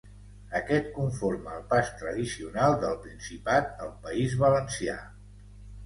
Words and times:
Aquest 0.59 0.87
conforma 0.95 1.53
el 1.59 1.67
pas 1.75 1.93
tradicional 2.01 2.79
del 2.87 2.99
Principat 3.07 3.87
al 3.87 3.97
País 4.09 4.39
Valencià. 4.45 5.03